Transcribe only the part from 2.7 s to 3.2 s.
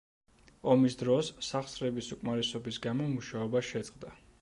გამო,